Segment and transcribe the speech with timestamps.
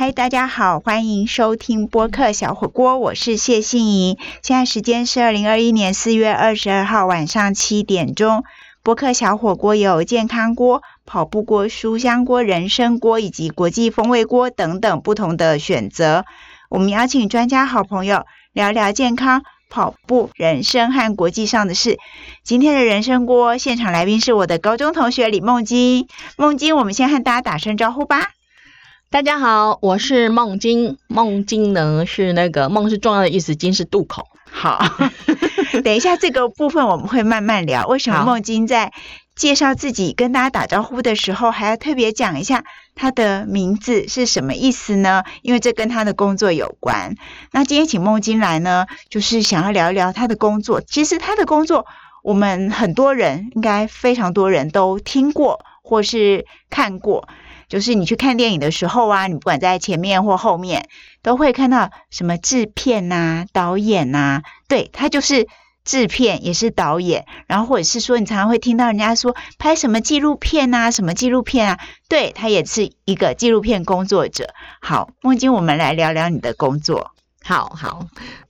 [0.00, 4.16] 嗨，大家好，欢迎收听播客小火锅，我是谢欣怡。
[4.44, 8.44] 现在时间是二零二一年四月二十二号晚上七点钟。
[8.84, 16.24] 播客小火锅有健康锅、跑步锅、书香锅、人参锅以及国际风味锅等等不同的选择。
[16.68, 21.98] 我们邀请专家好朋友聊聊健康、跑步、人生和国际上的事。
[22.44, 26.06] 今天的人参锅现场来宾是我的高中同学李梦金。
[26.36, 28.30] 梦金，我们先和大家打声招呼吧。
[29.10, 30.98] 大家好，我是梦金。
[31.08, 34.26] 梦金呢是那个梦是重要的意思，金是渡口。
[34.50, 34.78] 好，
[35.82, 37.86] 等一下这个部分我们会慢慢聊。
[37.86, 38.92] 为什么梦金在
[39.34, 42.64] 介绍自己、跟大家打招呼的时候，还要特别讲一下
[42.94, 45.24] 他的名字是什么意思呢？
[45.40, 47.14] 因为这跟他的工作有关。
[47.50, 50.82] 那今天请梦金来呢，就是想要聊一聊他的工作。
[50.82, 51.86] 其实他的工作，
[52.22, 57.26] 我们很多人应该非常多人都听过或是看过。
[57.68, 60.88] 就是你去看电影的时候啊，你不管在前面或后面，
[61.22, 65.46] 都会看到什么制片呐、导演呐，对他就是
[65.84, 74.54] 制片也是导演，然后或者是说你常常会听到人家说拍什么纪录片呐、什么纪录片啊，对他也是一个纪录片工作者。
[74.80, 77.12] 好，梦晶，我们来聊聊你的工作。
[77.42, 78.06] 好好，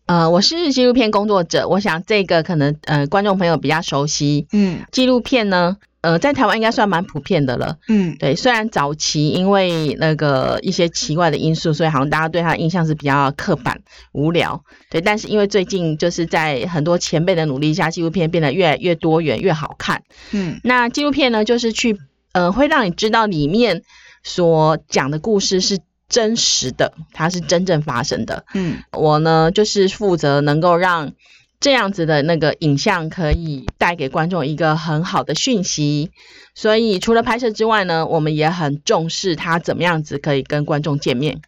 [0.06, 4.48] 呃，我是纪录片工作者，我想这个可能呃观众朋友比较熟悉。
[4.52, 5.76] 嗯，纪录片呢？
[6.08, 7.76] 呃，在台湾应该算蛮普遍的了。
[7.86, 14.64] 嗯，对，虽然早期因为那个一些奇怪的因素，所以好像大家对他印象是比较刻板、无聊。
[14.88, 20.02] 对，但是因为最近就是在很多前辈的努力下，纪录片变得越来越多元、越好看。
[20.30, 21.98] 嗯，那纪录片呢，就是去
[22.32, 23.82] 呃，会让你知道里面
[24.22, 25.78] 所讲的故事是
[26.08, 28.46] 真实的，它是真正发生的。
[28.54, 31.12] 嗯，我呢就是负责能够让。
[31.60, 36.12] 这样子的那个影像可以带给观众一个很好的讯息，
[36.54, 41.40] 所以除了拍摄之外呢，我们也很重视它怎么样子可以跟观众见面，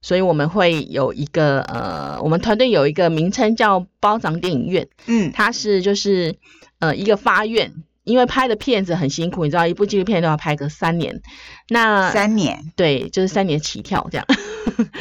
[0.00, 6.36] 所以我们会有一个呃，我们团队有一个名称叫包长电影院，嗯，它是就是
[6.78, 7.72] 呃一个发院。
[8.04, 11.20] 因为拍的片子很辛苦，你知道，一部纪录片都要拍个三年。
[11.68, 14.26] 那三年，对，就是三年起跳这样。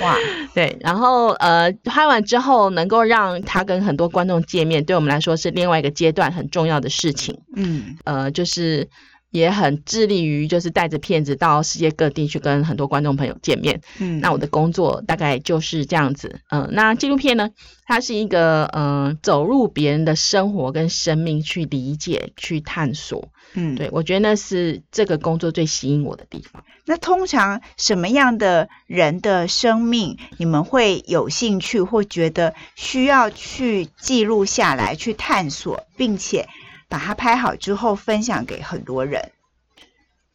[0.02, 0.16] 哇，
[0.56, 0.78] 对。
[0.80, 7.40] 然后呃，拍完之后能够让他跟很多观众见面，对我们来说是另外一个阶段很重要的事情。
[7.56, 8.90] 嗯，呃，就是。
[9.34, 13.82] 也很致力于就是带着片子到世界各地去跟很多观众朋友见面。
[14.00, 16.40] 嗯，那我的工作大概就是这样子。
[16.52, 17.50] 嗯，那纪录片呢，
[17.86, 23.30] 它是一个嗯走入别人的生活跟生命去理解、去探索。
[23.56, 26.64] 嗯，对我觉得那是这个工作最吸引我的地方。
[26.86, 36.48] 那通常什么样的人的生命你们会有兴趣或觉得需要去记录下来、去探索，并且？
[36.90, 39.32] 把它拍好之后分享给很多人。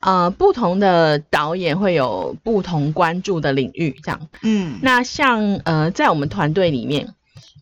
[0.01, 4.29] 呃，不同的导演会有不同关注的领域，这样。
[4.43, 7.15] 嗯，那像呃，在我们团队里面，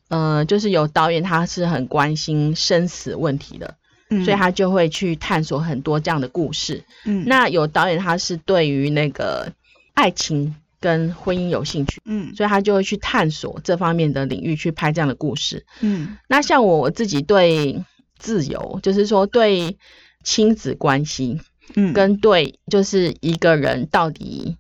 [0.09, 3.77] 呃，就是有导演他是很关心生死问题的，
[4.23, 6.85] 所以他就会去探索很多这样的故事。
[7.07, 9.51] 嗯，那有导演他是对于那个
[9.95, 15.65] 爱情跟婚姻有兴趣，嗯，所以他就会去探索这方面的领域去拍这样的故事。
[15.81, 17.83] 嗯，那像我我自己对。
[18.19, 19.79] 自由就是说，对
[20.25, 21.41] 亲子关系，
[21.75, 24.57] 嗯，跟对就是一个人到底，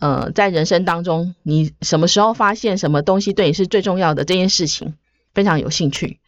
[0.00, 4.94] 呃，在人生当中，你什么时候发现什么东西对你是最重要的这件事情，
[5.32, 6.18] 非常有兴趣，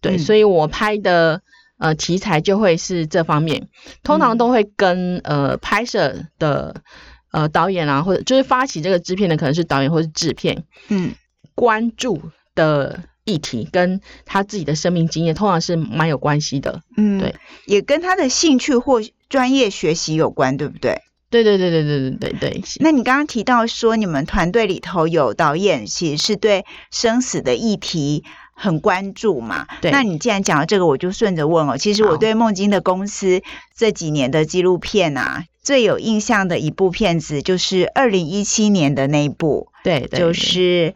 [0.00, 1.42] 对，所以我拍的
[1.78, 3.68] 呃题材就会是这方面，
[4.02, 6.82] 通常都会跟呃拍摄的
[7.30, 11.14] 呃导演啊，或者就是发起这个制片的可能是导演或是制片，嗯，
[11.54, 12.20] 关注
[12.54, 13.04] 的。
[13.24, 16.82] 议题跟他自己的生命经验，通常是蛮有关系的。
[16.96, 21.00] 嗯，对，也跟他的兴趣或专业学习有关，对不对？
[21.30, 22.62] 对对对对对对对对。
[22.80, 28.22] 那你刚刚提到说，你们团队里头有导演，其实是对生死的议题
[28.54, 29.66] 很关注嘛？
[29.80, 29.90] 对。
[29.90, 31.76] 那你既然讲到这个，我就顺着问哦。
[31.76, 33.42] 其实我对梦金的公司
[33.74, 40.94] 这几年的纪录片啊，最有印象的一部片子，就是二零一七年的那一部，对，就是。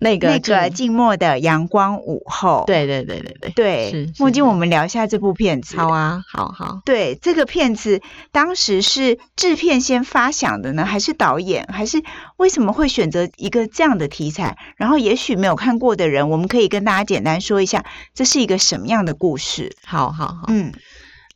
[0.00, 3.50] 那个那个静默的阳光午后，对对对对对，
[3.92, 4.12] 对。
[4.18, 5.76] 墨镜，我们聊一下这部片子。
[5.76, 6.80] 好啊，好好。
[6.84, 8.00] 对，这个片子
[8.32, 11.66] 当时是制片先发想的呢，还是导演？
[11.70, 12.02] 还是
[12.38, 14.56] 为什么会选择一个这样的题材？
[14.76, 19.76] 然后，也许没有看过的人，我们可以跟大家简单说一下，这是一个什么样的故事？
[19.84, 20.72] 好好好，嗯，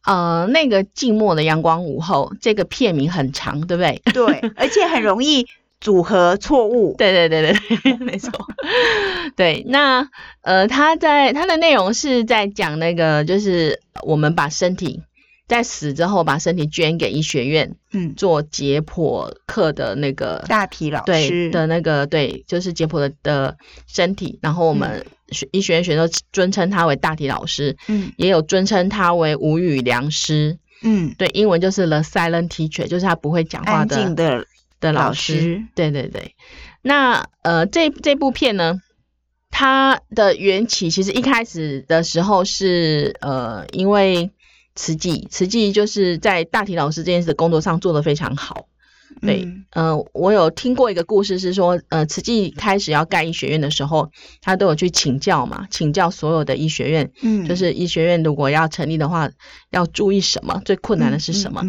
[0.05, 4.01] 呃，那个静默的阳光午后，这个片名很长，对不对？
[4.13, 5.47] 对，而且很容易。
[5.85, 7.53] 组合错误，对对对
[7.83, 8.33] 对，没错。
[9.37, 10.09] 对，那
[10.41, 15.03] 呃，他在他的内容是在讲那个，就是我们把身体
[15.47, 21.51] 在死之后把身体捐给医学院，嗯，做解剖课的那个大体老师。
[21.51, 34.47] 的那个对，就是解剖的的身体，然后我们学医学院学生尊称他为大体老师，嗯，也有尊称他为无语良师，嗯，对，英文就是 the silent teacher，就是他不会讲话的的
[34.85, 36.35] 的老师，对对对。
[36.83, 38.81] 那呃，这这部片呢，
[39.51, 44.31] 它的缘起其实一开始的时候是呃，因为。
[44.77, 48.67] 慈济，慈济就是在大体老师这件事的工作上做得非常好。
[49.23, 54.11] 对，呃，我有听过一个故事，是说，呃，慈济开始要盖医学院的时候，
[54.41, 59.31] 他都有去请教嘛，请教所有的医学院，嗯，就是医学院如果要成立的话，
[59.71, 61.63] 要注意什么，最困难的是什么？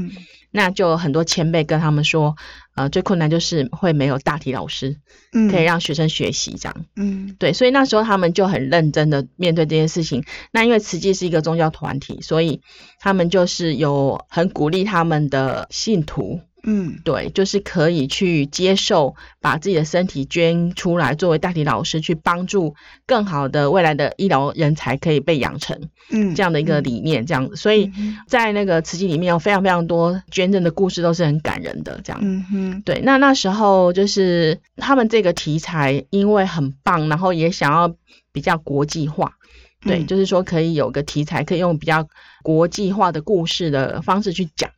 [0.49, 2.35] 那就很多前辈跟他们说，
[2.75, 4.97] 呃，最困难就是会没有大体老师，
[5.33, 10.23] 嗯，可以让学生学习这样，嗯，对，所以那时候他们就很认真的面对这件事情。
[10.51, 12.61] 那因为慈济是一个宗教团体，所以
[12.99, 16.41] 他们就是有很鼓励他们的信徒。
[16.67, 22.75] 嗯，对，就是可以去接受把自己的身体捐出来，作为代替老师去帮助
[23.05, 25.79] 更好的未来的医疗人才可以被养成，
[26.09, 27.91] 嗯，这样的一个理念，这样子，所以
[28.27, 37.95] 在那个瓷器里面有非常非常多捐赠的故事，都是很感人的，这样，嗯哼，对，那那时候就是他们这个题材因为很棒，然后也想要
[38.31, 39.33] 比较国际化，
[39.81, 42.07] 对，就是说可以有个题材可以用比较
[42.41, 44.71] 国际化的故事的方式去讲，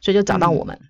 [0.00, 0.78] 所以就找到我们。
[0.80, 0.88] 嗯，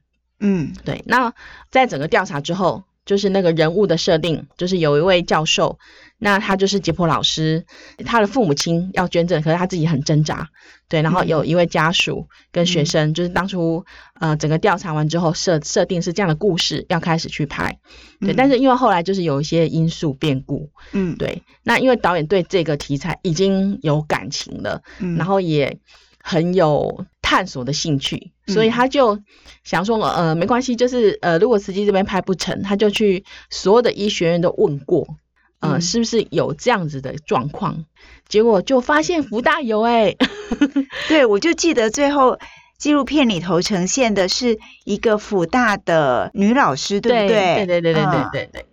[0.84, 1.02] 对。
[1.06, 1.32] 那
[1.70, 5.78] 在整个调查之后，就是那个人物的设定，就是有一位教授，
[6.18, 7.64] 那他就是解剖老师，
[8.04, 10.48] 他的父母亲要捐赠，可是他自己很挣扎。
[10.88, 13.84] 对，然后有一位家属跟学生，就是当初
[14.20, 17.78] 呃整个调查完之后设设定是这样的故事要开始去拍。
[18.20, 21.42] 对，但是因为后来就是有一些因素变故，嗯，对。
[21.62, 25.78] 那因为导演对这个题材已经有感情了，嗯，然后也
[26.22, 27.06] 很有。
[27.32, 29.18] 探索的兴趣，所以他就
[29.64, 35.06] 想说，呃，没关系，就是呃，如果慈济这边拍不成，他就去所有的医学院都问过，
[35.60, 37.86] 呃，是不是有这样子的状况？
[38.28, 40.14] 结果就发现福大有，哎，
[41.08, 42.38] 对我就记得最后
[42.76, 47.64] 纪录片里头呈现的是一个福大的女老师，对不对？
[47.64, 48.66] 对对对对对对对。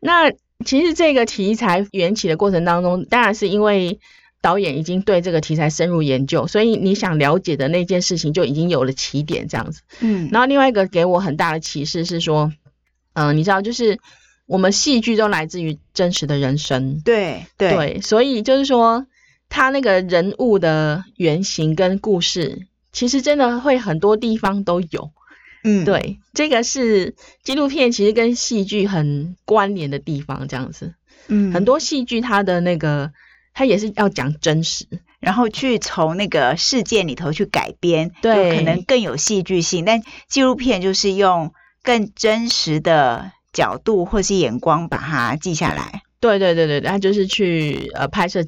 [0.00, 0.30] 那
[0.66, 3.98] 其实这个题材缘起的过程当中，当然是因为。
[4.42, 9.82] 导演已经对这个题材深入研究，所以你想了解的那件事情就已经有了起点，这样子。
[10.00, 12.52] 嗯，然后另外一个给我很大的启示是说，
[13.12, 14.00] 嗯，你知道，就是
[14.46, 19.06] 我们戏剧都来自于真实的人生，对对，所以就是说，
[19.48, 25.12] 他那个人物的原型跟故事，其实真的会很多地方都有。
[25.62, 30.94] 嗯，对，这个是纪录片其实跟戏剧很关联的地方，这样子。
[31.28, 33.12] 嗯，很多戏剧它的那个。
[33.54, 34.86] 他也是要讲真实，
[35.20, 39.84] 然后去从那个事件里头去改编，对，可能更有戏剧性。
[39.84, 41.52] 但纪录片就是用
[41.82, 46.02] 更真实的角度或是眼光把它记下来。
[46.20, 48.44] 对对对对，他就是去呃拍摄。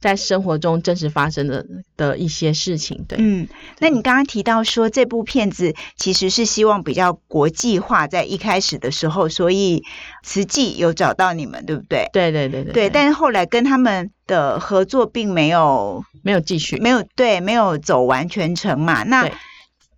[0.00, 9.82] 在生活中真实发生的的一些事情，对，嗯，那你刚刚提到说这部片子其实是希望比较国际化，在一开始的时候，所以
[10.22, 12.08] 慈济有找到你们，对不对？
[12.12, 19.02] 对对对对，对，但是后来跟他们的合作并没有没有继续，没有对，没有走完全程嘛。
[19.04, 19.30] 那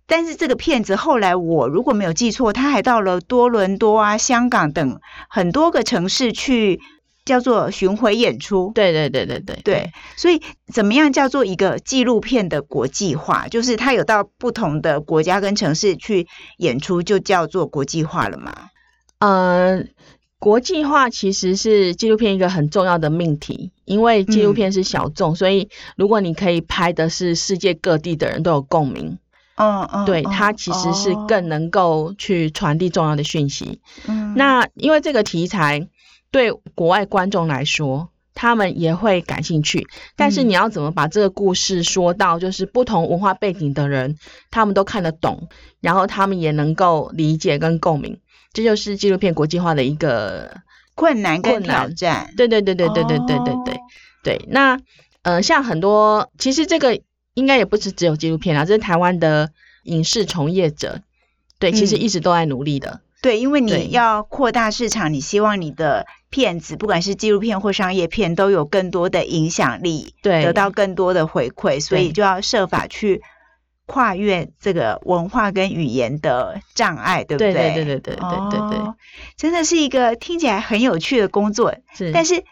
[0.05, 4.99] 但是这个片子后来我如果没有记错，他还到了多伦多啊、香港等
[5.29, 6.79] 很多个城市去。
[7.25, 13.47] 叫做巡回演出，对对对对对对，所以怎么样叫做一个纪录片的国际化？
[13.47, 16.27] 就是它有到不同的国家跟城市去
[16.57, 18.53] 演出，就叫做国际化了嘛？
[19.19, 19.85] 呃，
[20.37, 29.17] 国际化其实是纪录片一个很重要的命题，因为纪录片是小众，所以如果你可以拍的是世界各地的人都有共鸣，
[29.55, 33.79] 嗯嗯，对，它其实是更能够去传递重要的讯息。
[34.09, 35.87] 嗯，那因为这个题材。
[36.33, 39.87] 对国外观众来说，他们也会感兴趣。
[40.15, 44.17] 但是你要怎么把这个故事说到，就是不同文化背景的人，
[44.49, 45.47] 他们都看得懂，
[45.79, 48.19] 然后他们也能够理解跟共鸣，
[48.51, 50.57] 这就是纪录片国际化的一个
[50.95, 52.33] 困难跟挑战。
[52.35, 53.79] 对对对对对对对对对
[54.23, 54.45] 对。
[54.49, 54.79] 那
[55.21, 56.99] 呃，像很多，其实这个
[57.35, 59.51] 应该也不是只有纪录片啊，这是台湾的
[59.83, 61.01] 影视从业者，
[61.59, 63.01] 对，其实一直都在努力的。
[63.21, 73.21] 对，因为你要扩大市场，你希望你的片子，不管是纪录片或商业片，都有更多的影响力，对，得到更多的回馈，所以就要设法去
[73.85, 77.53] 跨越这个文化跟语言的障碍，对不对？
[77.53, 77.61] 对？
[77.75, 78.15] 对对对对
[78.49, 78.79] 对对，
[79.37, 82.43] 真的是一个听起来很有趣的工作，是，但是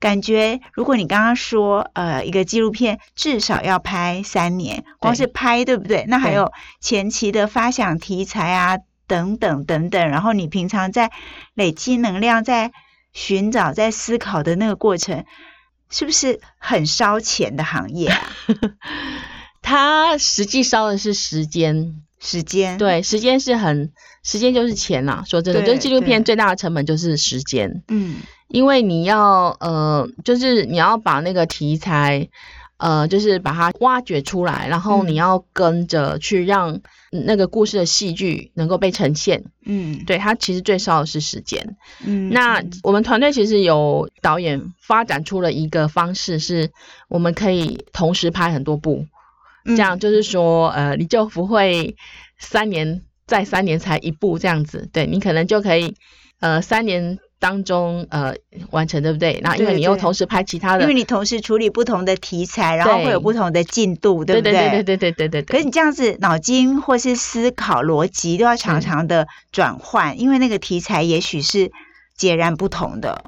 [0.00, 6.06] 感觉如果你刚刚说，呃，一个纪录片至少要拍三年，光是拍对不对？
[6.08, 11.10] 那还有前期的发想题材啊，等等等等，然后你平常在
[11.52, 12.72] 累积能量，在
[13.16, 15.24] 寻找、在思考的那个过程，
[15.88, 18.20] 是不是很烧钱的行业啊？
[19.62, 23.90] 它实际烧的是时间，时间对，时间是很，
[24.22, 25.24] 时间就是钱呐。
[25.26, 28.16] 说真的，就是纪录片最大的成本就是时间，嗯。
[28.48, 32.28] 因为你要呃，就是你要把那个题材，
[32.76, 36.80] 呃，就是把它挖掘出来，然后你要跟着去让
[37.24, 39.44] 那个故事的戏剧能够被呈现。
[39.64, 41.76] 嗯，对，它其实最烧的是时间。
[42.04, 46.70] 嗯，那我们团队其实有导演发展出了一个方式，是
[47.08, 49.06] 我们可以同时拍很多部，
[49.64, 51.96] 这样就是说，呃，你就不会
[52.38, 55.94] 三年再三年才一部这样子，对你可能就可以，
[56.40, 57.18] 呃，三年。
[57.38, 58.34] 当中呃
[58.70, 59.40] 完成对不对？
[59.42, 64.52] 然后因为你又同时拍其他的，因为你同时处理不同的题材，然后会有不同的进度，对不对？
[64.52, 65.42] 对对对对对对对。
[65.42, 71.70] 可是你这样子脑筋或是思考逻辑都要常常的转换，因为那个题材也许是
[72.16, 73.24] 截然不同的。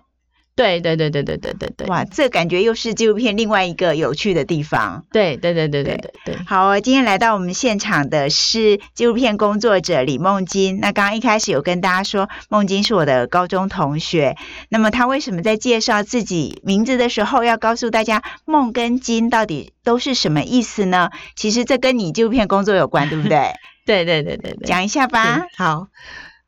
[0.59, 5.05] 对对对对对对对对，哇，这感觉又是纪录片另外一个有趣的地方。
[5.13, 6.37] 对对对对对对对。
[6.49, 10.81] 好，今天来到我们现场的是纪录片工作者李梦金。
[10.81, 14.37] 那刚刚一开始有跟大家说，梦金是我的高中同学。
[14.69, 21.11] 那么他为什么在介绍自己名字的时候要告诉大家梦跟金到底都是什么意思呢？
[21.37, 23.53] 其实这跟你纪录片工作有关，对不对？
[23.87, 25.47] 对对对对对，讲一下吧。
[25.57, 25.87] 好。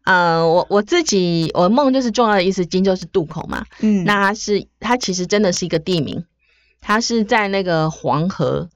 [0.04, 3.66] 呃，我我自己，我梦就是重要的意思，金就是渡口嘛。
[3.80, 6.25] 嗯，那它是它其实真的是一个地名，
[6.80, 8.71] 它是在那个黄河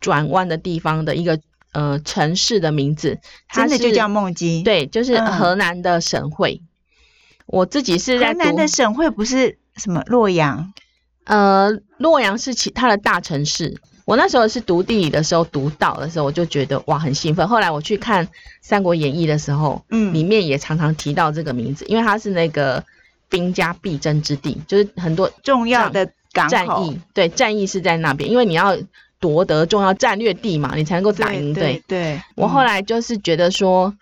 [0.00, 1.40] 转弯的地方的一个
[1.72, 3.18] 呃城市的名字，
[3.52, 4.62] 真的就叫梦金。
[4.62, 6.62] 对，就是河南的省会。
[7.46, 10.72] 我自己是在河南的省会，不是什么洛阳。
[11.24, 13.80] 呃，洛阳是其他的大城市。
[14.08, 17.46] 我那时候是读地理的时候读到的时候，我就觉得哇很兴奋。
[17.46, 18.26] 后来我去看
[18.62, 22.82] 《三国演义》的时候，嗯，里面也常常提到这个名字，因为它是那个
[23.28, 28.78] 兵家必争之地，就是很多重要的战役，对，战役是在那边，因为你要
[29.20, 31.52] 夺得重要战略地嘛，你才能够打赢。
[31.52, 33.94] 对，对我后来就是觉得说，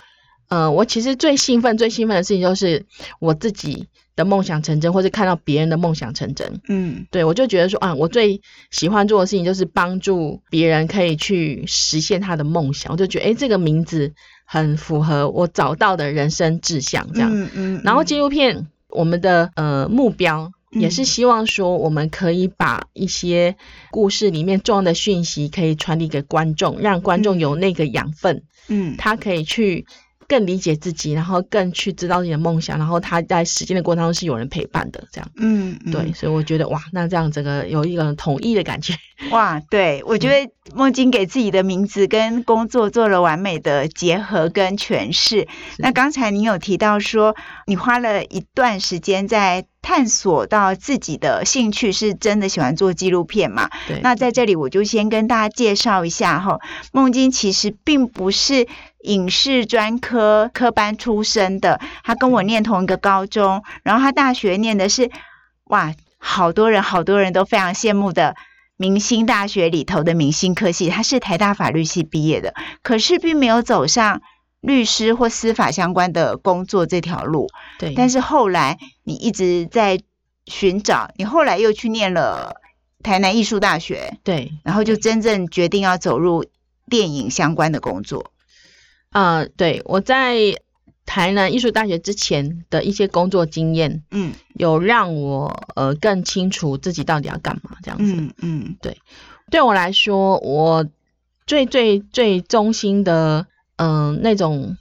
[0.46, 2.86] 呃，我其实最兴奋、最兴奋的事情就是
[3.18, 3.88] 我自己。
[4.16, 14.14] 的梦想成真，或者看到别人的梦想成真，嗯，对我就觉得说啊，我最喜欢做的事情就是帮助别人可以去实现他的梦想，我就觉得哎，这个名字
[14.46, 17.80] 很符合我找到的人生志向，这样，嗯嗯。
[17.84, 23.56] 然后纪录片我们的呃目标也是希望说，我们可以把一些
[23.90, 29.84] 故事里面重要的讯息可以传递给观众，让观众有那个养分，嗯，他可以去。
[30.28, 38.94] 更理解自己，然后更去知道自己的梦想，然后他在实践的过程当中是有人陪伴的，这样，嗯，对，所以我觉得哇，那这样整个有一个统一的感觉，
[39.30, 45.46] 哇，对，我觉得梦晶给自己的名字跟工作做了完美的结合跟诠释。
[45.78, 53.70] 那刚才你有提到说，你花了一段时间在探索到自己的兴趣，是真的喜欢做纪录片嘛？
[53.86, 54.00] 对。
[54.02, 56.58] 那在这里我就先跟大家介绍一下哈，
[56.90, 58.66] 梦晶其实并不是。
[59.02, 65.12] 影视专科科班出身的，他跟我念同一个高中，然后他大学念的是
[65.66, 68.34] 哇，好多人好多人都非常羡慕的
[68.76, 72.52] 明星大学里头的明星科系，他是台大法律系毕业的，
[72.82, 74.22] 可是并没有走上
[74.66, 77.48] 律师或司法相关的工作这条路。
[77.78, 80.00] 对，但是后来你一直在
[80.46, 82.60] 寻找，你后来又去念了
[83.02, 86.44] 台南艺术大学，对，然后就真正决定要走入
[86.88, 88.32] 电影相关的工作。
[89.10, 90.36] 啊，对，我在
[91.06, 98.98] 台南艺术大学之前的一些工作经验，嗯，有让我呃更清楚自己到底要干嘛这样子，嗯嗯，对，
[99.50, 100.84] 对我来说，我
[101.46, 103.46] 最最最中心的
[103.76, 104.76] 嗯那种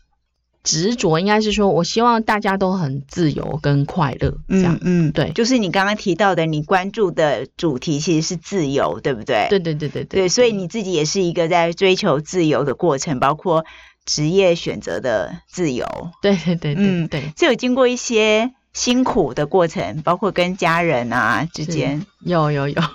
[0.63, 9.47] 执着，应该是说我希望大家都很自由跟快乐，这样，嗯，对，就是你刚刚提到的，你关注的主题其实是自由，对不对？
[9.49, 13.65] 对对对对对，所以你自己也是一个在追求自由的过程，包括。
[14.07, 15.83] 职业选择的自由，
[16.21, 22.83] 对对对，嗯对，这有经过一些辛苦的过程，包括跟家人啊之间，有有有有。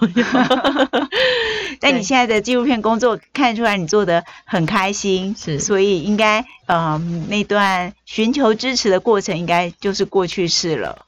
[1.81, 11.07] 但你现在的纪录片工作看出来你做的很开心，是，所以应该嗯那段寻求支持的过程应该就是过去式了。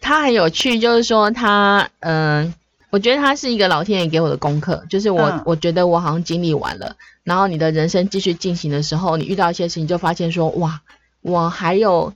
[0.00, 2.52] 他很有趣，就是说他嗯。
[2.88, 10.80] 我觉得他是一个老天爷给我的功课，就是我我觉得我好像经历完了，然后你的人生继续进行的时候，你遇到一些事情，就发现说哇，
[11.20, 12.14] 我还有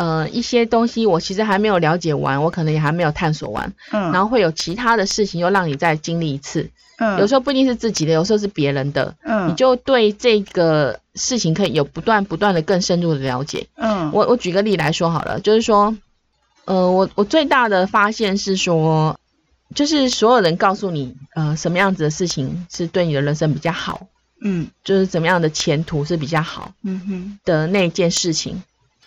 [0.00, 15.94] 呃一些东西我其实还没有了解完，我可能也还没有探索完，嗯，然后会有其他的事情又让你再经历一次，嗯，有时候不一定是自己的，有时候是别人的，嗯，你就对这个事情可以有不断不断的更深入的了解，嗯，我我举个例来说好了，就是说，
[16.64, 19.16] 呃，我我最大的发现是说。
[19.72, 24.08] 就是所有人告诉你，呃，什么样子的事情是对你的人生比较好，
[24.42, 27.38] 嗯，就是怎么样的前途是比较好，嗯哼。
[27.44, 28.60] 的那件事情，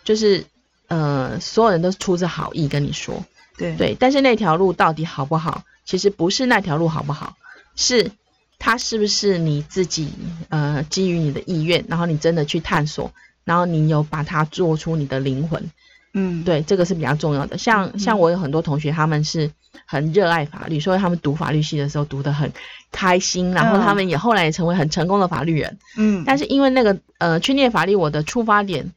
[0.05, 0.45] 就是
[0.87, 3.23] 呃，所有人都出自好意跟你说，
[3.57, 7.35] 对对，但是那条路到底好不好，其实不是那条路好不好，
[7.75, 8.11] 是
[8.59, 10.11] 它是不是你自己
[10.49, 13.11] 呃基于你的意愿，然后你真的去探索，
[13.43, 15.71] 然后你有把它做出你的灵魂。
[16.15, 17.57] 嗯，对，这个是比较重要的。
[17.57, 19.49] 像像我有很多同学，他们是
[19.87, 22.53] 很热爱法律，所以他们读法律系的时候读得很
[22.91, 25.79] 开心，然后他们也后来也成为很成功的法律人。
[25.97, 28.91] 嗯，但是因为那个呃去念法律，我的出发点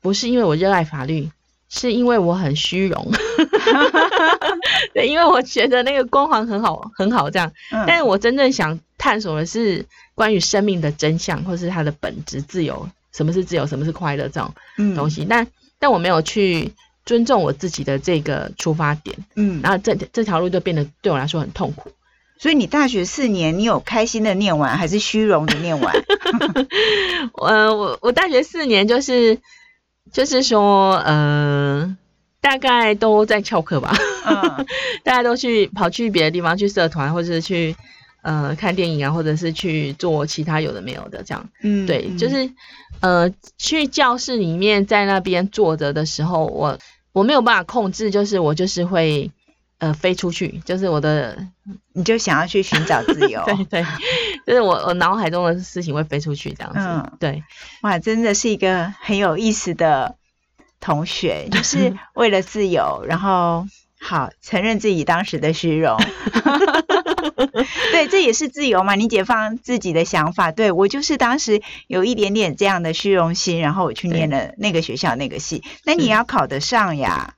[0.00, 1.30] 不是因为我热爱法律，
[1.68, 3.10] 是因为我很虚荣。
[4.94, 7.52] 对，因为我觉得那个光环很好很好这样，
[7.86, 14.52] 但是我真正想探索的是关于生命的真相，或是它的本质，自由，什么是自由，什么是快乐这种
[14.94, 15.46] 东西，但。
[15.82, 16.74] 但我没有去
[17.06, 21.90] 尊重我自己的这个出发点，嗯，然后这这条路就变得对我来说很痛苦。
[22.36, 25.94] 所以你大学四年，你有开心的念完，还是虚荣的念完？
[27.42, 29.38] 呃，我我大学四年就是
[30.12, 31.96] 就是说，呃，
[32.40, 33.94] 大概都在翘课吧，
[35.04, 37.74] 大家都去跑去别的地方去社团，或者是去。
[38.22, 42.50] 呃，看电影啊，或者是去做其他有的没有的这样，嗯，对，就是
[43.00, 46.78] 呃，去教室里面在那边坐着的时候，我
[47.12, 49.30] 我没有办法控制，就是我就是会
[49.80, 51.36] 呃飞出去，就是我的，
[51.92, 53.86] 你就想要去寻找自由， 对对，
[54.46, 57.42] 就是我我脑海中的事情会飞出去这样子，对，
[57.82, 60.14] 哇，真的是一个很有意思的
[60.78, 63.66] 同学，就是 为了自由，然后。
[64.02, 65.98] 好，承认自己当时的虚荣，
[67.92, 68.94] 对，这也是自由嘛。
[68.94, 77.34] 你解放自己的想法，对我就是当时有一点点这样的虚荣心，然后我去念了那个学校那个系，那你要考得上呀。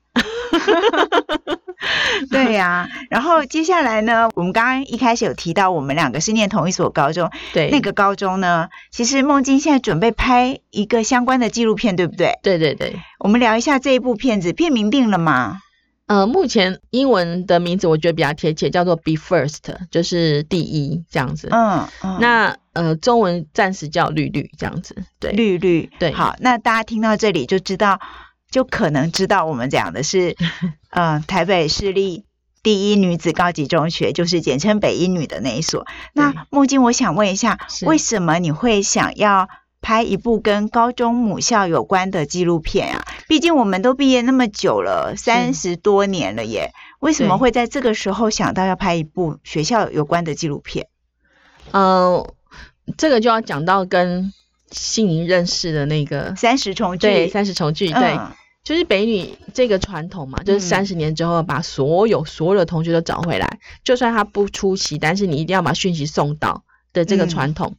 [2.31, 12.39] 对呀，然后接下来呢，我们刚刚一开始有提到，我们两个是念同一所高中，对，那个高中呢，其实梦晶现在准备拍一个相关的纪录片，对不对？
[12.43, 15.61] 对对对，我们聊一下这一部片子，片名定了吗？
[16.07, 21.49] 呃，目前英文的名字我觉得比较贴切，叫做 Be First，就是第一这样子。
[21.51, 21.89] 嗯，
[22.21, 24.95] 那呃，中文暂时叫绿绿这样子。
[25.21, 25.89] 对，绿绿。
[25.99, 27.99] 对，好，那大家听到这里就知道，
[28.53, 30.37] 就可能知道我们讲的是，
[30.91, 32.25] 呃，台北市立
[32.63, 35.85] 第一女子高级中学，就是简称北一女的那一所。
[36.13, 39.49] 那木金，我想问一下，为什么你会想要？
[39.85, 43.05] 拍一部跟高中母校有关的纪录片啊！
[43.27, 50.87] 毕竟我们都毕业那么久了，三十多年了耶，为什么会在这个时候想到要拍一部学校有关的纪录片？
[51.73, 52.33] 呃，
[52.97, 54.33] 这个就要讲到跟
[54.71, 58.21] 心灵认识的那个三十重聚，对，三十重聚，对，
[58.65, 67.75] 就是北女这个传统嘛，就是三十年之后把所有所有的同学都找回来，就算他不出席，但是你一定要把讯息送到的这个传统。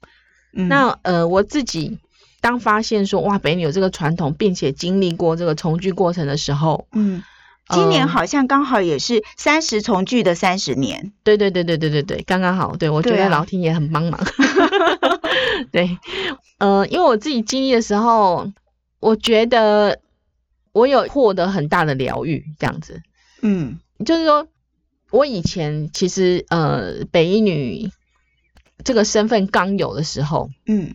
[0.51, 1.97] 那呃，我自己
[2.41, 7.23] 当发现说哇，北女有这个传统，并且经历过这个重聚过程的时候，嗯，
[7.69, 14.19] 今年好像刚好也是三十重聚的三十年，对对对对对对对，刚刚好，对我觉得老天爷很帮忙，
[15.71, 15.97] 对，
[16.59, 18.51] 呃，因为我自己经历的时候，
[18.99, 19.97] 我觉得
[20.73, 23.01] 我有获得很大的疗愈，这样子，
[23.41, 24.47] 嗯，就是说
[25.11, 27.89] 我以前其实呃，北一女。
[28.83, 30.93] 这个身份刚有的时候，嗯，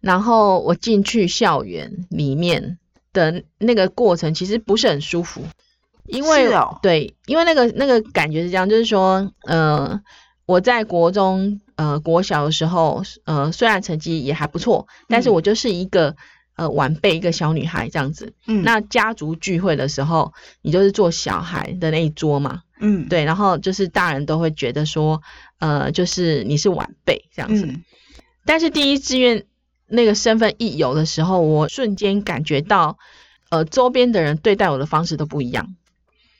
[0.00, 2.78] 然后我进去校园里面
[3.12, 5.42] 的那个过程，其实不是很舒服，
[6.06, 6.50] 因为
[6.82, 10.00] 对，因为那个那个感觉是这样，就是说，呃，
[10.44, 16.16] 我在国中，呃，国小的时候，呃，虽然成绩也还不错，但是我就是一个
[16.58, 18.34] 呃晚辈，一个小女孩这样子。
[18.46, 22.62] 嗯，那家族聚会的时候，你就是做小孩的那一桌嘛。
[22.80, 25.22] 嗯，对，然后就是大人都会觉得说，
[25.60, 27.68] 呃，就是你是晚辈这样子。
[28.44, 29.44] 但是第一志愿
[29.86, 32.98] 那个身份一有的时候，我瞬间感觉到，
[33.50, 35.76] 呃，周边的人对待我的方式都不一样。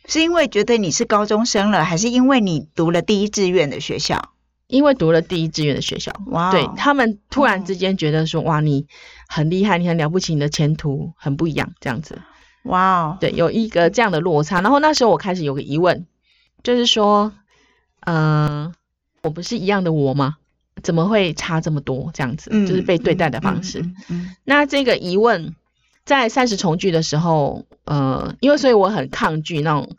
[0.07, 4.33] 是因为觉得你是高中生了，还是因为你读了第一志愿的学校？
[4.68, 8.87] 因为读了第一志愿的学校，哇，对他们突然之间觉得说，哇，你
[9.29, 12.19] 很厉害，你很了不起，你的前途很不一样这样子。
[12.64, 14.61] 哇哦，对，有一个这样的落差。
[14.61, 16.05] 然后那时候我开始有个疑问。
[16.64, 17.33] 就是说，
[18.01, 18.73] 呃，
[19.23, 20.38] 我不是一样的我吗？
[20.83, 22.11] 怎么会差这么多？
[22.12, 23.85] 这样子，就是被对待的方式。
[24.43, 25.55] 那这个疑问
[26.05, 29.97] 在三十重聚的时候，呃，因为所以我很抗拒那种，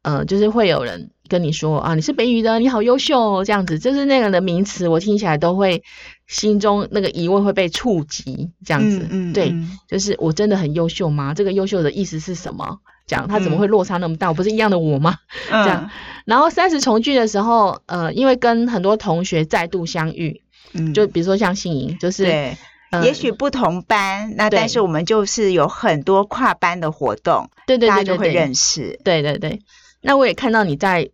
[0.00, 5.84] 呃，就是会有人跟你说啊，你是北语的，你好优秀哦这样子，就是那个的名词，我听起来都会
[6.26, 9.06] 心中那个疑问会被触及这样子。
[9.08, 9.32] 嗯嗯。
[9.32, 9.54] 对，
[9.88, 11.32] 就是我真的很优秀吗？
[11.32, 12.80] 这个优秀的意思是什么？
[13.06, 14.28] 讲他怎么会落差那么大？
[14.28, 15.18] 我不是一样的我吗？
[15.48, 15.88] 这样。
[16.26, 22.56] 然后三十重聚的时候，呃，因为跟很多同学再度相遇，嗯，就比如说像信莹，就是。
[23.04, 28.98] 也许不同班，那但是我们就是有很多跨班的活动，对对对，大家就会认识。
[29.04, 29.60] 对对对，
[30.00, 31.10] 那我也看到你在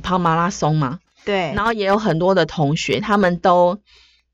[0.00, 3.78] 跑马拉松嘛，对，然后也有很多的同学，他们都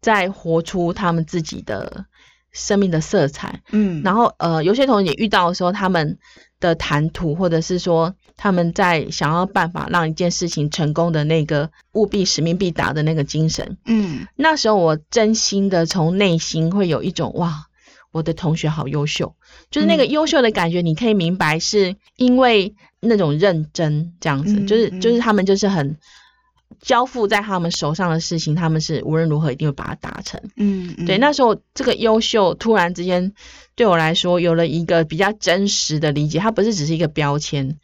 [0.00, 2.04] 在活出他们自己的
[2.52, 3.62] 生命的色彩。
[3.72, 6.18] 嗯，然后呃，有些同学也遇到的时候他们。
[6.60, 17.66] 的谈吐，或者是说他们在想要办法让一件事情成功的那个务必使命必达的那个精神，嗯，那时候我真心的从内心会有一种哇，
[18.10, 19.36] 我的同学好优秀，
[19.70, 25.96] 就是那个优秀的感觉，你可以明白是因为那种认真这样子，就是就是他们就是很。
[26.80, 30.40] 交付在他们手上的事情，他们是无论如何一定会把它达成。
[30.54, 33.32] 嗯，对，那时候这个优秀突然之间
[33.74, 37.78] 对我来说有了一个比较真实的理解，它不是只是一个标签。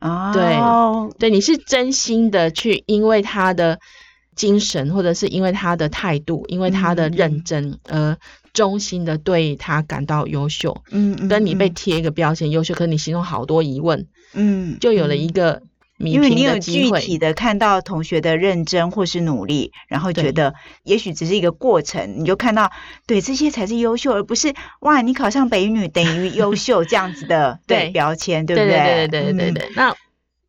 [0.00, 0.56] 哦，对，
[1.18, 3.78] 对，你是真心的去因为他的
[4.34, 8.16] 精神，或者是因为他的态度，因为他的认真而
[8.52, 10.82] 衷心的对他感到优秀。
[10.90, 14.06] 嗯嗯，跟你被贴一个标签优秀，可是你心中好多疑问。
[14.32, 15.62] 嗯，就有了一个。
[16.02, 22.72] 因为你有具体的看到同学的认真或是努力，然后觉得也许只是一个过程，你就看到
[23.06, 28.70] 对这些才是优秀，而不是哇你考上北女等于优秀这样子的对标签，对不对？
[28.70, 29.72] 对对对对对对。
[29.76, 29.94] 那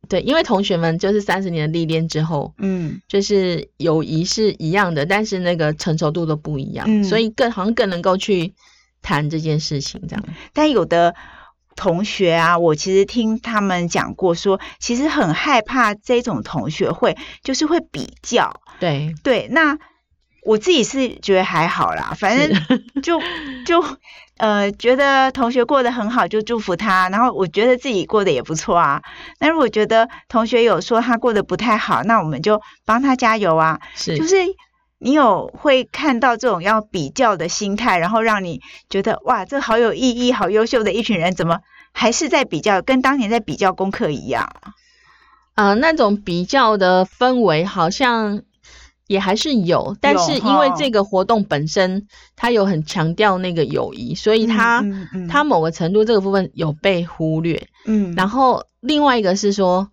[0.08, 8.54] 对，因为同学们就是三十年的历练之后，嗯，就是友谊是一样的，但是那个成熟度都不一样，所以更好像更能够去
[9.00, 10.24] 谈这件事情这样。
[10.52, 11.14] 但有的。
[11.74, 18.60] 同学啊，我其实听他们讲过，说其实很害怕这种同学会，就是会比较。
[18.78, 19.78] 对对，那
[20.42, 22.50] 我自己是觉得还好啦，反正
[23.02, 23.20] 就
[23.64, 23.84] 就
[24.38, 27.08] 呃觉得同学过得很好，就祝福他。
[27.08, 29.02] 然后我觉得自己过得也不错啊。
[29.38, 33.80] 那如果觉得同学有说他过得不太好，那我们就帮他加油啊。
[33.94, 34.36] 是，就是。
[35.04, 41.58] 你有会看到这种要比较的心态，然后让你觉得哇，这好有意义、好优秀的一群人，怎么
[41.90, 44.48] 还是在比较，跟当年在比较功课一样？
[45.56, 48.42] 啊，那种比较的氛围好像
[49.12, 54.84] 也还是有，但是因为这个活动本身它有很强调那个友谊，所以它
[55.28, 57.68] 它某个程度这个部分有被忽略。
[57.84, 59.90] 嗯，然后另外一个是说，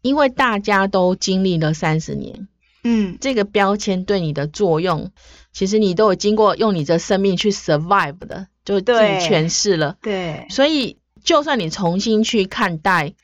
[0.00, 2.48] 因为大家都经历了三十年。
[2.84, 5.12] 嗯，这个标签对你的作用，
[5.52, 9.96] 其实你都有经过用你的生命去 survive 的，就自己诠释了。
[10.02, 13.14] 对，所以就算你重新去看待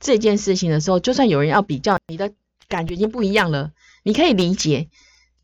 [0.00, 2.32] 这件事情的时候，就算有人要比较，你的
[2.66, 3.72] 感觉已经不一样了。
[4.02, 4.88] 你可以理解，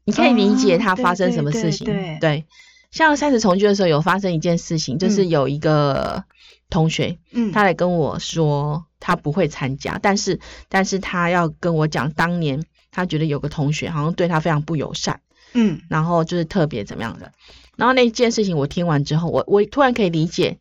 [0.05, 1.87] 你可以理解他发生什么事情。
[2.21, 2.47] 对，
[2.91, 6.25] 像三十重聚的时候有发生一件事情，就是有一个
[6.71, 12.65] 同学，嗯，他来跟我说他不会参加，但是但是他要跟我讲当年。
[12.97, 15.21] 他觉得有个同学好像对他非常不友善，
[15.53, 17.33] 嗯，然后就是特别怎么样的，
[17.77, 20.59] 然后那件事情我听完之后，我我突然可以理解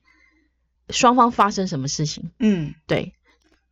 [0.90, 3.14] 双方发生什么事情，嗯，对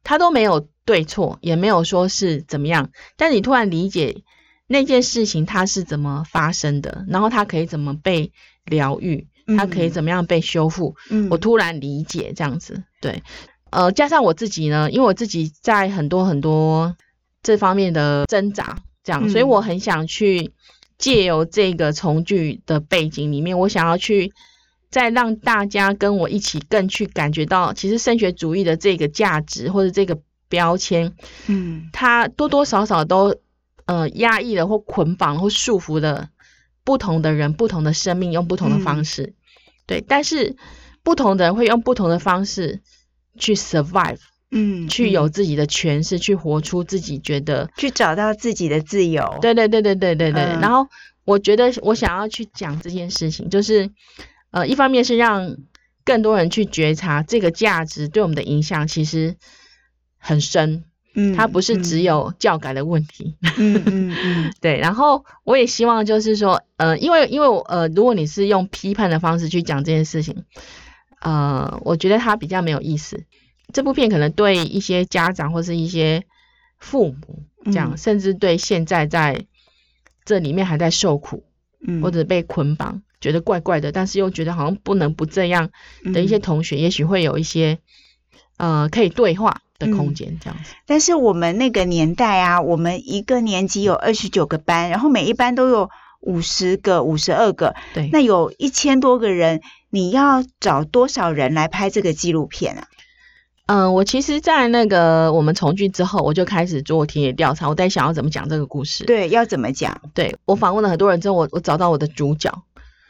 [0.04, 4.24] 他都没有对错，也没有说是怎么样，但你突然理解
[4.68, 8.32] 那件事情它是怎么发生的，然后它可以怎么被
[8.66, 13.24] 疗愈，它可以怎么样被修复，嗯，我突然理解这样子，对，
[13.70, 16.96] 呃，加上我自己呢，因为我自己在很多很多。
[17.44, 20.52] 这方面的挣扎，这样，所以我很想去
[21.00, 24.32] 借由这个从句的背景里面，我想要去
[24.92, 30.20] 再让大家跟我一起更去感觉到，其实升学主义的这个价值或者这个
[30.52, 31.14] 标签，
[31.48, 33.38] 嗯，它多多少少都
[33.86, 36.28] 呃压抑了或捆绑或束缚了
[36.84, 39.34] 不同的人、不同的生命，用不同的方式，
[39.88, 40.58] 对，但是
[41.02, 42.82] 不同的人会用不同的方式
[43.40, 44.20] 去 survive。
[44.54, 49.38] 嗯，去有自己的诠释，去活出自己觉得，去找到自己的自由。
[49.42, 50.42] 对对对对对对对。
[50.60, 50.86] 然后
[51.24, 53.90] 我觉得我想要去讲这件事情，就是
[54.52, 55.56] 呃，一方面是让
[56.04, 59.38] 更多人去觉察这个价值对我们的影响其实
[60.22, 63.36] 很深，嗯，它不是只有教改的问题。
[63.58, 64.54] 嗯嗯嗯。
[64.62, 70.46] 对，然后我也希望就是说，呃，因为因为呃，如果你是用批判的方式去讲这件事情，
[71.20, 73.26] 呃，我觉得它比较没有意思。
[73.74, 76.24] 这部片可能对一些家长或是一些
[76.78, 79.46] 父母这样，甚至对现在在
[80.24, 81.44] 这里面还在受苦，
[81.82, 85.70] 嗯或者被捆绑觉得怪怪的，但是又觉得好像不能不这样
[86.14, 87.80] 的一些同学，也许会有一些
[88.58, 90.74] 呃可以对话的空间这样子。
[90.86, 95.90] 但是我们那个年代啊，我们一个年级有二十九个班，然后每一班都有
[96.22, 102.88] 五十个、五十二个，对，那有一千多个人，你要找多少人来拍这个纪录片啊？
[103.68, 109.06] 嗯，我其实，在那个我们重聚之后，我就开始做田野调查，我在想要怎么讲这个故事。
[109.06, 110.02] 对，要怎么讲？
[110.14, 112.52] 对我访问了很多人之后，我我找到我的主角。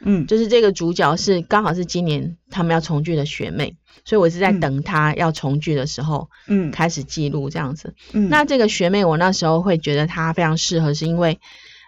[0.04, 7.94] 嗯，就是这个主角是刚好是今年他们要重聚的学妹，所以我是在等她要重聚的时候，嗯，开始记录这样子。
[8.12, 11.38] 嗯，那这个学妹我那时候会觉得她非常适合，是因为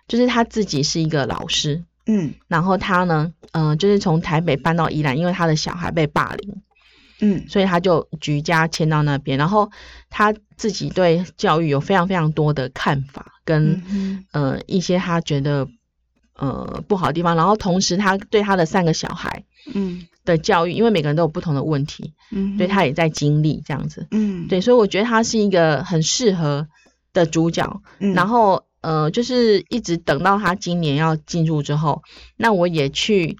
[0.08, 6.62] 就是她自己是一个老师，嗯，然后她呢，嗯，就是从台北搬到宜兰，因为她的小孩被霸凌。
[7.20, 9.70] 嗯，所以他就举家迁到那边，然后
[10.10, 15.66] 他自己对教育有非常非常多的看法，跟呃一些他觉得
[16.36, 19.44] 呃不好的地方，然后同时他对他的三个小孩
[19.74, 20.06] 嗯。
[20.24, 26.66] 的教育，因为每个人都有不同的问题，嗯，对他也在经历这样子，嗯，对，所以我觉得他是一个很适合
[27.12, 28.14] 的主角，嗯。
[28.14, 32.02] 然后呃就是一直等到他今年要进入之后，
[32.36, 33.36] 那我也去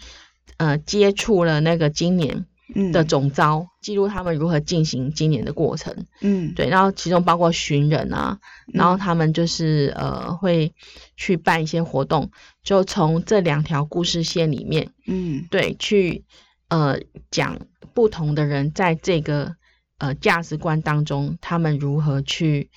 [0.59, 2.45] 呃接触了那个今年。
[2.93, 8.39] 的总招记录他们如何进行今年的过程，嗯，对，然后其中包括寻人啊，
[8.73, 10.73] 然后他们就是呃会
[11.17, 12.31] 去办一些活动，
[12.63, 16.25] 就从这两条故事线里面，嗯，对，去
[16.69, 16.99] 呃
[17.31, 17.59] 讲
[17.93, 19.55] 不同的人在这个
[19.99, 22.71] 呃价值观当中，他们如何去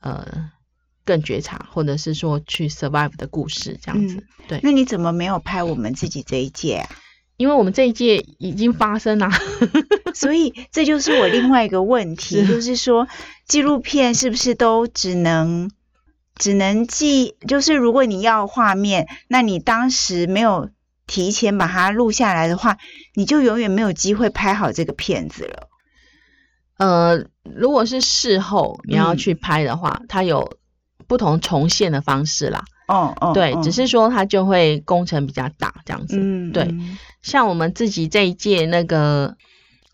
[0.00, 0.50] 呃
[1.04, 4.60] 更觉察，或者是说去 survive 的故事这样子，对。
[4.62, 6.88] 那你怎么没有拍我们自己这一届啊？
[7.38, 9.28] 因为我们这一届已经发生了，
[10.14, 13.08] 所以这就是我另外一个问题，就是说
[13.48, 15.68] 纪录片是不是都只能
[16.42, 17.36] 只能记？
[17.46, 20.70] 就是如果你要画面，那你当时没有
[21.06, 22.78] 提前把它录下来的话，
[23.14, 25.68] 你就永远没有机会拍好这个片子了。
[26.78, 30.56] 呃，如果是事后你要去拍的话，它有
[31.06, 32.64] 不同重现的方式啦。
[32.88, 36.16] 哦哦，对，只是说它就会工程比较大这样子。
[36.18, 36.74] 嗯，对。
[37.22, 39.36] 像我们自己这一届那个，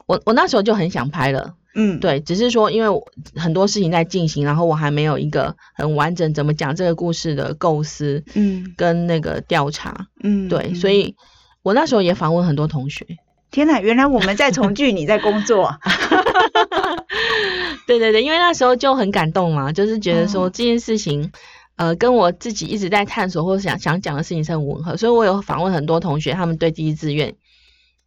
[0.06, 3.02] 我我那时候就很想拍了，嗯，对，只是说因为
[3.36, 11.14] 很多事情在进行，然后我还没有一个很完整怎么讲这个故事的构思，嗯，跟那个调查，嗯，对，所以
[11.62, 13.06] 我那时候也访问很多同学。
[13.50, 15.78] 天哪，原来我们在重聚，你在工作。
[17.86, 21.30] 对对对，因为那时候就很感动嘛，就是觉得说这件事情。
[21.76, 27.32] 呃，跟我自己一直在探索或者想想讲的事情是很吻合，所以我有访问很多同学，他们对第一志愿，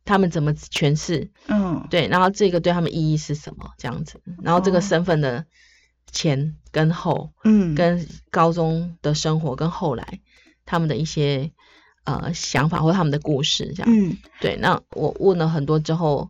[0.05, 1.29] 他们怎么诠释？
[1.47, 3.71] 嗯，对，然后这个对他们意义是什么？
[3.77, 5.45] 这样子，然后这个身份的
[6.11, 10.19] 前跟后，嗯，跟高中的生活跟后来
[10.65, 11.51] 他们的一些
[12.03, 16.29] 呃想法或他们的故事，这样，嗯，对，那我问了很多之后。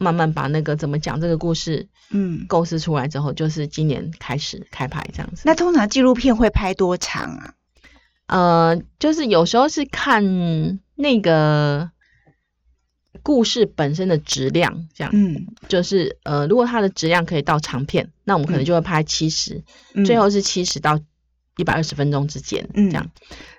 [0.00, 5.42] 慢慢把那个怎么讲这个故事，嗯，构思出来之后，就是今年开始开拍这样子。
[5.44, 7.54] 那通常纪录片会拍多长啊？
[8.26, 11.90] 呃，就是有时候是看那个
[13.22, 19.62] 故事本身的质量，这样，嗯，就是呃，如果它的质量可以到长片，那我们可能就会拍七十，
[20.06, 20.98] 最后是七十到
[21.56, 23.10] 一百二十分钟之间，这样。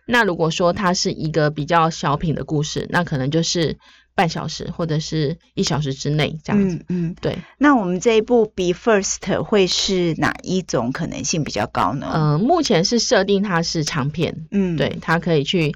[0.06, 3.78] 那如果说它是一个比较小品的故事，那可能就是。
[4.16, 7.38] 半小时或者是一小时之内这样子，嗯，对。
[7.58, 12.10] 那我们这一部《Be First》会是哪一种可能性比较高呢？
[12.12, 15.74] 呃，目前是设定它是长片，嗯，对，它可以去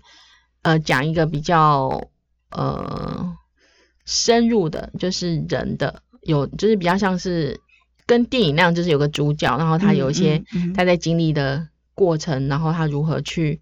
[0.61, 2.09] 呃讲一个比较
[2.49, 3.33] 呃
[4.05, 7.59] 深入的，就是人的有，就是比较像是
[8.05, 10.43] 跟电影那样，就是有个主角，然后他有一些
[10.75, 13.61] 他在经历的过程，然后他如何去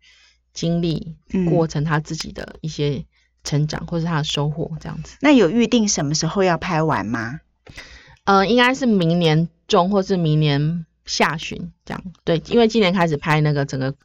[0.53, 1.15] 经历
[1.49, 3.05] 过程，他自己的一些。
[3.43, 7.39] 成长或是他的收获这样子，那有预定什么时候要拍完吗？
[8.23, 12.03] 呃，应该是明年中或是明年下旬这样。
[12.23, 13.95] 对，因为今年开始拍那个整个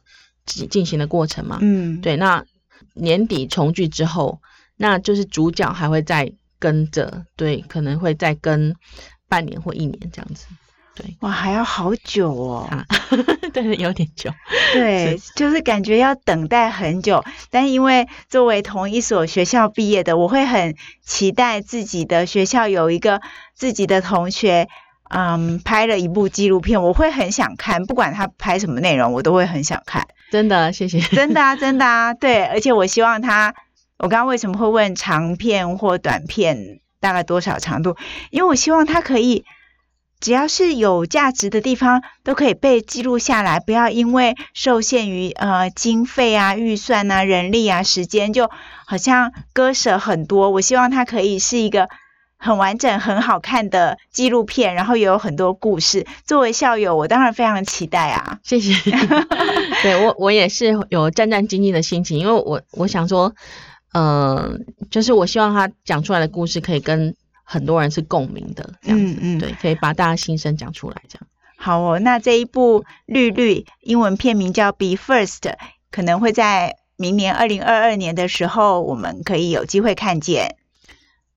[0.43, 1.59] 进进行的过程嘛。
[1.61, 2.17] 嗯，对。
[2.17, 2.45] 那
[2.95, 4.41] 年底重聚之后，
[4.77, 8.75] 那就是主角还会再跟着，对，可能会再跟
[9.27, 10.45] 半年或一年这样子。
[10.95, 12.67] 对，哇，还要好久哦。
[13.53, 14.31] 对，有点久。
[14.73, 17.23] 对， 就是感觉要等待很久。
[17.51, 23.21] 但因为作为同一所学校毕业的，我会很期待自己的学校有一个
[23.53, 24.67] 自己的同学，
[25.09, 27.85] 嗯，拍了一部纪录片，我会很想看。
[27.85, 30.07] 不管他拍什么内容，我都会很想看。
[30.31, 30.99] 真的，谢谢。
[30.99, 32.43] 真的啊，真的啊，对。
[32.45, 33.53] 而且我希望他，
[33.97, 37.95] 我刚刚为什么会问长片或短片大概多少长度？
[38.31, 39.45] 因为我希望它可以。
[40.19, 43.59] 只要是有价值的地方，都可以被记录下来。
[43.59, 48.49] 不要因为受限于呃经费啊、预算啊、人力啊、时间，就
[48.87, 50.49] 好像割舍很多。
[50.49, 51.87] 我希望它可以是一个
[52.35, 56.07] 很完整、很好看的纪录片，然后也有很多故事。
[56.25, 58.39] 作为校友，我当然非常期待啊！
[58.41, 58.73] 谢谢。
[59.83, 63.35] 对我，我也是有战战兢兢的心情，因为我我想说，
[63.93, 64.59] 呃，
[64.91, 67.15] 就是我希望他讲出来的故事可以跟。
[67.49, 71.25] 很多人是共鸣的，这样子，对，可以把大家心声讲出来，这样。
[71.55, 75.37] 好哦，那这一部《绿绿》英文片名叫《Be First》，
[75.89, 80.57] 可能会在明年二零二二年的时候，我们可以有机会看见。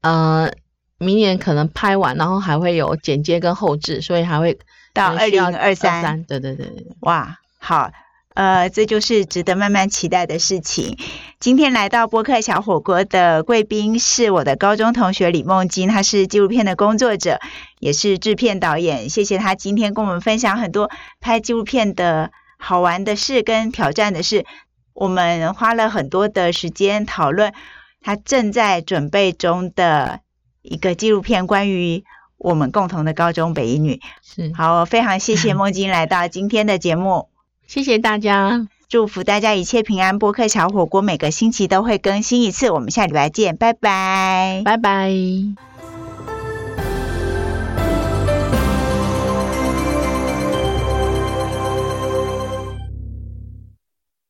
[0.00, 0.50] 呃，
[0.98, 4.58] 明年可能拍完，然后还会有剪接跟后置，所以还会
[4.92, 6.24] 到二零二三。
[6.24, 7.92] 对对对，哇，好。
[8.34, 10.96] 呃，这就是值得慢慢期待的事情。
[11.40, 17.40] 今天来到播客小火锅的贵宾是我的高中同学李梦金，他是纪录片的工作者，
[17.80, 19.08] 也是制片导演。
[19.08, 20.90] 谢谢他今天跟我们分享很多
[21.20, 24.46] 拍纪录片的好玩的事跟挑战的事。
[24.92, 27.52] 我们花了很多的时间讨论
[28.00, 30.20] 他正在准备中的
[30.62, 32.04] 一个纪录片，关于
[32.38, 34.00] 我们共同的高中北一女。
[34.22, 37.28] 是好，非常谢谢 梦金来到今天的节目。
[37.70, 40.18] 谢谢大家，祝福大家一切平安。
[40.18, 45.69] 播客小火锅每个星期都会更新一次，我们下礼拜见，拜拜，拜拜。